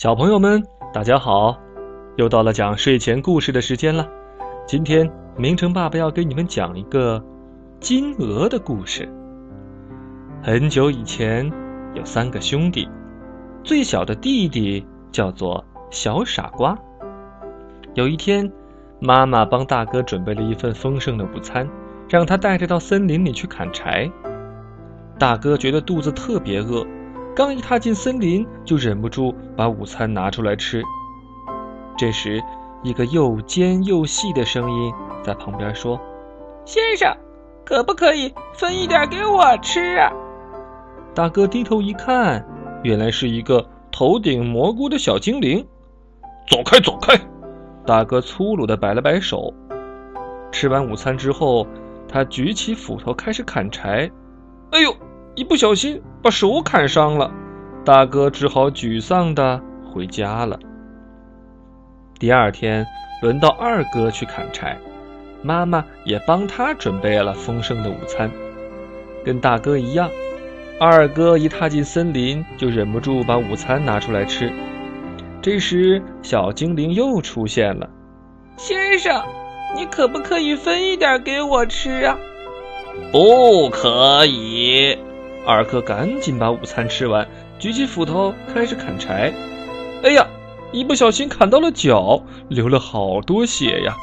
[0.00, 1.60] 小朋友们，大家好！
[2.16, 4.08] 又到了讲睡前故事的时间了。
[4.66, 7.22] 今天明成爸爸要给你们讲一个
[7.80, 9.06] 金鹅的故事。
[10.42, 11.52] 很久以前，
[11.92, 12.88] 有三个兄弟，
[13.62, 14.82] 最小的弟弟
[15.12, 16.74] 叫做小傻瓜。
[17.92, 18.50] 有一天，
[19.00, 21.68] 妈妈帮大哥准备了一份丰盛的午餐，
[22.08, 24.10] 让他带着到森林里去砍柴。
[25.18, 26.86] 大哥觉得肚子特别饿。
[27.40, 30.82] 刚一踏进森林，就忍不住把午餐拿出来吃。
[31.96, 32.38] 这时，
[32.82, 35.98] 一个又尖又细的声音在旁边说
[36.66, 37.16] ：“先生，
[37.64, 40.12] 可不可以分一点给我吃啊？”
[41.16, 42.46] 大哥低头一看，
[42.82, 45.66] 原来是一个头顶蘑菇的小精灵。
[46.46, 47.18] 走开，走开！
[47.86, 49.50] 大哥粗鲁地摆了摆手。
[50.52, 51.66] 吃完午餐之后，
[52.06, 54.10] 他举起斧头开始砍柴。
[54.72, 54.94] 哎呦！
[55.40, 57.32] 一不小心把手砍伤了，
[57.82, 59.58] 大哥只好沮丧的
[59.90, 60.60] 回家了。
[62.18, 62.86] 第二天
[63.22, 64.76] 轮到二哥去砍柴，
[65.42, 68.30] 妈妈也帮他准备了丰盛的午餐。
[69.24, 70.10] 跟大哥一样，
[70.78, 74.52] 二哥一踏进森林就忍不住把午餐拿出来吃。
[75.40, 77.88] 这时，小精灵又出现了
[78.58, 79.22] ：“先生，
[79.74, 82.18] 你可不可以分一点给我吃啊
[83.10, 84.98] ？”“不可以。”
[85.46, 87.26] 二哥赶紧把午餐吃完，
[87.58, 89.32] 举起斧头开始砍柴。
[90.02, 90.26] 哎呀，
[90.72, 93.96] 一不小心砍到了脚，流了好多血呀！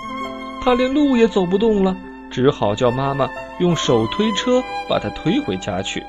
[0.63, 1.95] 他连路也走不动了，
[2.29, 6.03] 只好叫妈妈用手推车把他推回家去。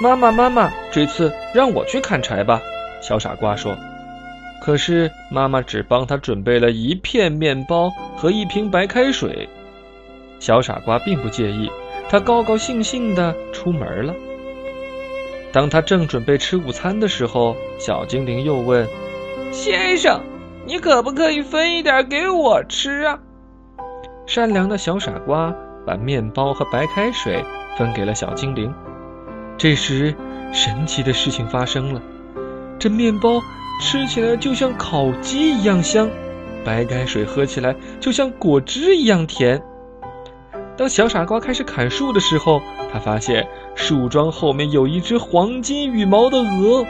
[0.00, 2.60] 妈妈，妈妈，这次让我去砍柴吧。
[3.00, 3.76] 小傻瓜说。
[4.62, 9.48] 可是妈妈只帮他准备了一片面包和一瓶白开水。
[10.40, 11.70] 小傻瓜并不介意。
[12.08, 14.14] 他高高兴兴地出门了。
[15.52, 18.86] 当他正准备吃午餐的时候，小精灵又问
[19.52, 20.20] ：“先生，
[20.66, 23.18] 你可不可以分一点给我吃啊？”
[24.26, 25.54] 善良的小傻瓜
[25.86, 27.42] 把面包和白开水
[27.78, 28.72] 分给了小精灵。
[29.56, 30.14] 这时，
[30.52, 32.02] 神奇的事情发生了：
[32.78, 33.40] 这面包
[33.80, 36.10] 吃起来就像烤鸡一样香，
[36.64, 39.62] 白开水喝起来就像果汁一样甜。
[40.76, 42.60] 当小傻瓜开始砍树的时候，
[42.92, 46.84] 他发现树桩后面有一只黄金羽毛的鹅，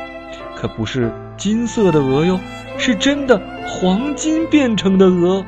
[0.56, 2.40] 可不是金色的鹅哟，
[2.78, 5.44] 是真的黄金变成的鹅。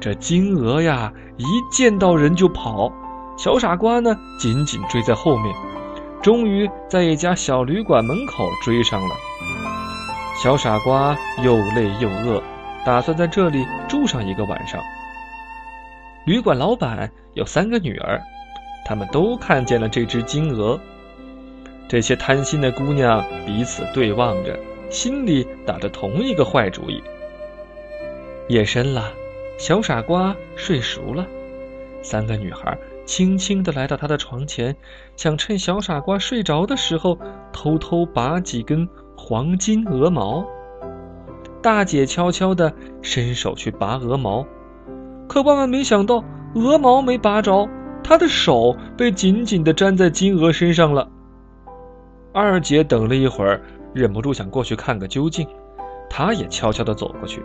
[0.00, 2.92] 这金鹅呀，一见到人就跑，
[3.38, 5.54] 小傻瓜呢，紧紧追在后面，
[6.20, 9.14] 终于在一家小旅馆门口追上了。
[10.42, 12.42] 小傻瓜又累又饿，
[12.84, 14.80] 打算在这里住上一个晚上。
[16.26, 18.20] 旅馆老板有三个女儿，
[18.84, 20.76] 他们都看见了这只金鹅。
[21.86, 24.58] 这些贪心的姑娘彼此对望着，
[24.90, 27.00] 心里打着同一个坏主意。
[28.48, 29.12] 夜深了，
[29.56, 31.24] 小傻瓜睡熟了，
[32.02, 34.74] 三个女孩轻轻地来到他的床前，
[35.16, 37.16] 想趁小傻瓜睡着的时候
[37.52, 40.44] 偷偷拔几根黄金鹅毛。
[41.62, 44.44] 大姐悄悄地伸手去拔鹅毛。
[45.36, 46.24] 可万万没想到，
[46.54, 47.68] 鹅毛没拔着，
[48.02, 51.06] 他的手被紧紧地粘在金鹅身上了。
[52.32, 53.60] 二姐等了一会儿，
[53.92, 55.46] 忍不住想过去看个究竟，
[56.08, 57.44] 她也悄悄地走过去，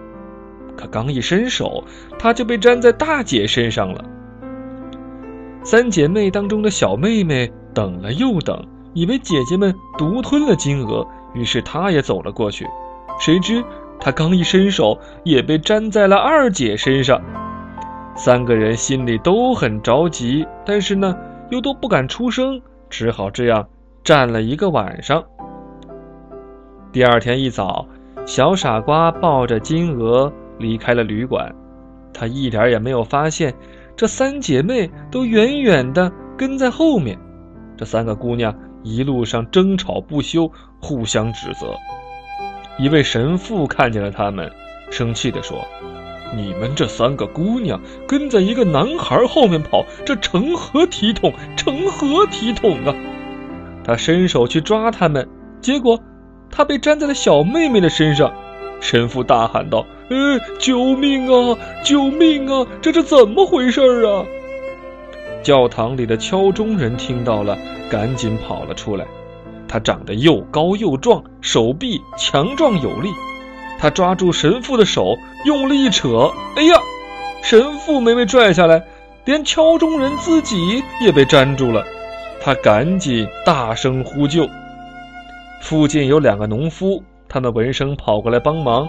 [0.78, 1.84] 可刚一伸手，
[2.18, 4.06] 她就被粘在大姐身上了。
[5.62, 12.66] 三姐妹当中的小妹妹等了又等，以为姐姐们独吞了金鹅，于是她也走了过去，
[13.20, 13.62] 谁知
[14.00, 17.22] 她刚一伸手，也被粘在了二姐身上。
[18.16, 21.16] 三个人心里都很着急，但是呢，
[21.50, 23.68] 又都不敢出声，只好这样
[24.04, 25.24] 站了一个晚上。
[26.92, 27.88] 第二天一早，
[28.26, 31.54] 小傻瓜抱着金鹅离开了旅馆，
[32.14, 33.54] 他一点也没有发现
[33.96, 37.18] 这三姐妹都远远的跟在后面。
[37.78, 41.74] 这三个姑娘一路上争吵不休，互相指责。
[42.78, 44.52] 一位神父看见了他们，
[44.92, 45.58] 生气地说。
[46.34, 51.34] 你们这三个姑娘跟在一个男孩后面跑，这成何体统？
[51.58, 52.96] 成何体统啊！
[53.84, 55.28] 他伸手去抓他们，
[55.60, 56.00] 结果
[56.50, 58.34] 他被粘在了小妹妹的身上。
[58.80, 61.58] 神父大喊道：“呃，救命啊！
[61.84, 62.66] 救命啊！
[62.82, 64.26] 这是怎么回事啊？”
[65.44, 67.58] 教堂里的敲钟人听到了，
[67.90, 69.06] 赶紧跑了出来。
[69.68, 73.10] 他长得又高又壮，手臂强壮有力。
[73.82, 76.80] 他抓住神父的手，用力一扯，哎呀！
[77.42, 78.84] 神父没被拽下来，
[79.26, 81.84] 连敲钟人自己也被粘住了。
[82.40, 84.48] 他赶紧大声呼救。
[85.62, 88.88] 附近有两个农夫，他们闻声跑过来帮忙。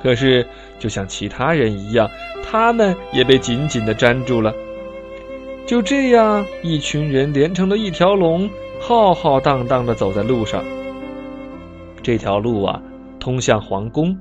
[0.00, 0.46] 可是，
[0.78, 2.08] 就像其他人一样，
[2.48, 4.54] 他们也被紧紧地粘住了。
[5.66, 8.48] 就这样，一群人连成了一条龙，
[8.80, 10.64] 浩浩荡荡地走在路上。
[12.02, 12.80] 这条路啊，
[13.20, 14.16] 通向皇宫。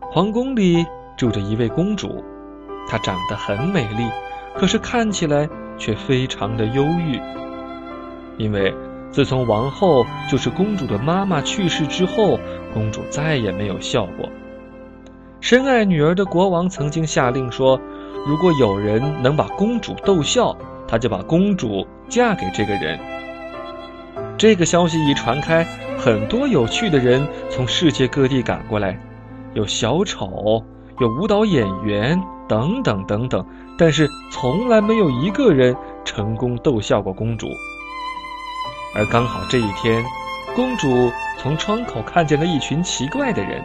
[0.00, 0.84] 皇宫里
[1.16, 2.24] 住着一位公主，
[2.88, 4.08] 她长得很美丽，
[4.56, 5.48] 可是看起来
[5.78, 7.20] 却非常的忧郁，
[8.36, 8.74] 因为
[9.10, 12.38] 自从王后就是公主的妈妈去世之后，
[12.72, 14.28] 公主再也没有笑过。
[15.40, 17.78] 深爱女儿的国王曾经下令说
[18.26, 20.56] ：“如果有人能把公主逗笑，
[20.88, 22.98] 他就把公主嫁给这个人。”
[24.38, 25.66] 这个消息一传开，
[25.98, 28.98] 很多有趣的人从世界各地赶过来，
[29.54, 30.62] 有小丑，
[31.00, 33.44] 有舞蹈演员，等等等等。
[33.76, 35.74] 但是从来没有一个人
[36.04, 37.48] 成功逗笑过公主。
[38.94, 40.04] 而刚好这一天，
[40.54, 43.62] 公主从窗口看见了一群奇怪的人。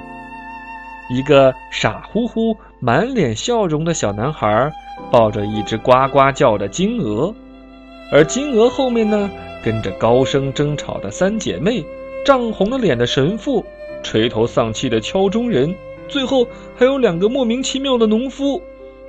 [1.12, 4.72] 一个傻乎乎、满脸笑容的小男孩
[5.12, 7.34] 抱着一只呱呱叫的金鹅，
[8.12, 9.30] 而金鹅后面呢，
[9.64, 11.84] 跟着高声争吵的三姐妹、
[12.26, 13.66] 涨红了脸的神父、
[14.04, 15.76] 垂头丧气的敲钟人，
[16.08, 18.62] 最后还有两个莫名其妙的农夫。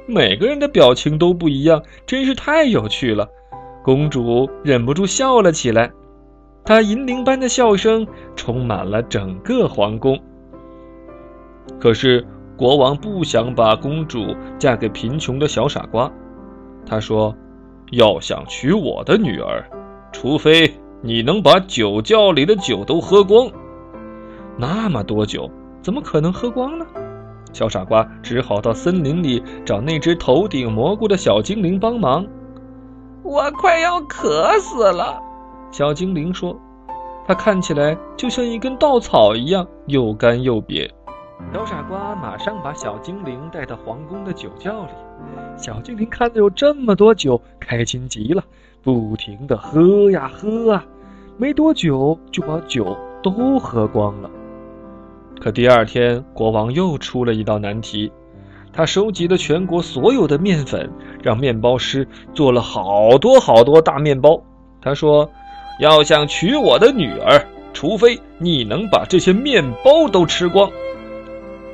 [0.07, 3.29] 每个人的表情都不一样，真是太有趣了。
[3.83, 5.91] 公主忍不住笑了起来，
[6.65, 10.19] 她银铃般的笑声充满了整个皇宫。
[11.79, 12.27] 可是
[12.57, 16.11] 国王不想把公主嫁给贫穷的小傻瓜，
[16.85, 17.35] 他说
[17.93, 19.65] ：“要想娶我的女儿，
[20.13, 20.71] 除非
[21.03, 23.51] 你能把酒窖里的酒都喝光。
[24.57, 25.51] 那么多酒，
[25.83, 26.87] 怎么可能喝光呢？”
[27.53, 32.25] 小傻瓜只好到森林里找那只头顶蘑菇的小精灵帮忙。
[33.23, 35.21] 我快要渴死了，
[35.73, 36.57] 小精灵说
[37.27, 40.89] ：“它看起来就像一根稻草一样，又干又瘪。”
[41.53, 44.93] 小傻瓜马上把小精灵带到皇宫的酒窖里。
[45.57, 48.45] 小精灵看到有这么多酒，开心极了，
[48.83, 50.85] 不停地喝呀喝啊，
[51.37, 54.31] 没多久就把酒都喝光了。
[55.41, 58.11] 可第二天，国王又出了一道难题。
[58.73, 60.89] 他收集了全国所有的面粉，
[61.23, 64.41] 让面包师做了好多好多大面包。
[64.81, 65.29] 他说
[65.81, 70.71] ：“要想娶我的女儿，除非你能把这些面包都吃光。”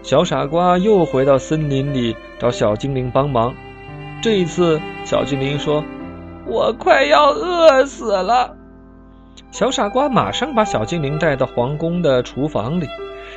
[0.03, 3.55] 小傻瓜又回到森林里找小精灵帮忙。
[4.23, 5.85] 这一次，小精灵说
[6.47, 8.57] ：“我快要饿死了。”
[9.53, 12.87] 小傻瓜马上把小精灵带到皇宫的厨房里。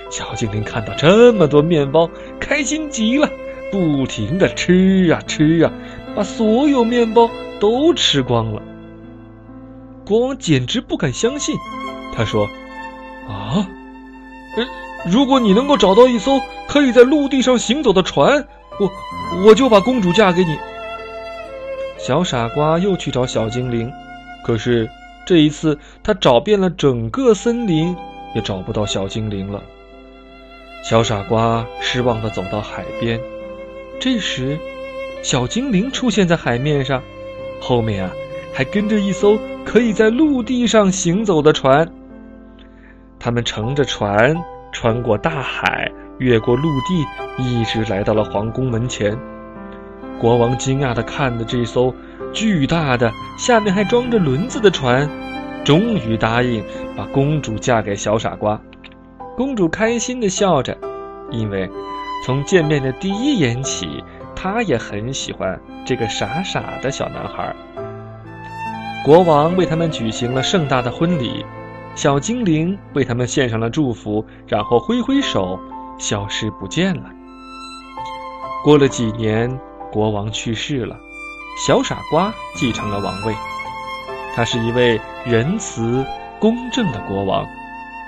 [0.09, 2.09] 小精灵看到这么多面包，
[2.39, 3.29] 开心极了，
[3.71, 5.71] 不停的吃啊吃啊，
[6.15, 7.29] 把所有面包
[7.59, 8.61] 都吃光了。
[10.05, 11.55] 国王简直不敢相信，
[12.15, 12.45] 他说
[13.27, 13.67] ：“啊，
[14.57, 14.65] 呃。”
[15.05, 18.45] 如果你能够找到一艘可以在陆地上行走的船，
[18.81, 18.91] 我
[19.45, 20.57] 我就把公主嫁给你。
[21.99, 23.91] 小傻瓜又去找小精灵，
[24.43, 24.89] 可是
[25.25, 27.95] 这一次他找遍了整个森林，
[28.33, 29.61] 也找不到小精灵了。
[30.81, 33.19] 小傻瓜失望地走到海边，
[33.99, 34.57] 这时，
[35.21, 37.03] 小精灵出现在海面上，
[37.59, 38.11] 后面啊
[38.53, 41.87] 还跟着一艘可以在陆地上行走的船。
[43.19, 44.35] 他们乘着船。
[44.71, 49.17] 穿过大海，越过陆地，一直来到了皇宫门前。
[50.19, 51.93] 国王惊讶地看着这艘
[52.33, 55.09] 巨大的、下面还装着轮子的船，
[55.63, 56.63] 终于答应
[56.95, 58.59] 把公主嫁给小傻瓜。
[59.37, 60.77] 公主开心地笑着，
[61.31, 61.69] 因为
[62.25, 64.03] 从见面的第一眼起，
[64.35, 67.55] 她也很喜欢这个傻傻的小男孩。
[69.05, 71.45] 国王为他们举行了盛大的婚礼。
[71.95, 75.59] 小精灵为他们献上了祝福，然后挥挥手，
[75.97, 77.09] 消失不见了。
[78.63, 79.59] 过了几年，
[79.91, 80.99] 国王去世了，
[81.65, 83.33] 小傻瓜继承了王位。
[84.35, 86.05] 他是一位仁慈、
[86.39, 87.45] 公正的国王，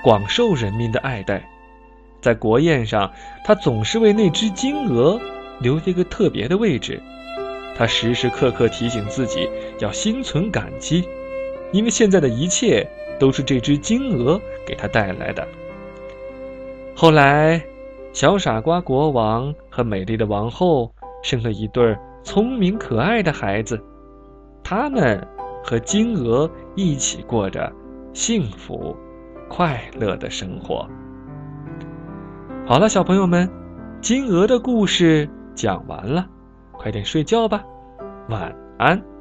[0.02, 1.42] 广受人民的爱戴。
[2.20, 3.10] 在国宴上，
[3.44, 5.20] 他总是为那只金鹅
[5.60, 7.02] 留一个特别的位置。
[7.76, 9.48] 他时时刻刻提醒自己
[9.80, 11.08] 要心存感激，
[11.72, 12.86] 因为现在的一切。
[13.18, 15.46] 都是这只金鹅给他带来的。
[16.92, 17.62] 后来，
[18.12, 23.82] 小傻瓜国王和美丽的王后生了一对聪明可爱的孩子，
[24.62, 25.26] 他们
[25.64, 27.72] 和金鹅一起过着
[28.12, 28.96] 幸福、
[29.48, 30.86] 快乐的生活。
[32.66, 33.48] 好了，小朋友们，
[34.00, 36.26] 金鹅的故事讲完了，
[36.72, 37.64] 快点睡觉吧，
[38.28, 39.11] 晚安。